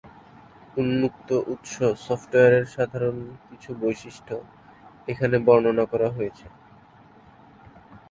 [0.77, 1.73] উন্মুক্ত উৎস
[2.05, 3.17] সফটওয়্যারের সাধারণ
[3.47, 4.33] কিছু বৈশিষ্ট্য
[5.07, 6.45] এখানে বর্ণনা করা হয়েছে।